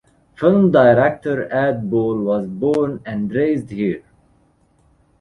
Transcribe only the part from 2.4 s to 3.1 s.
born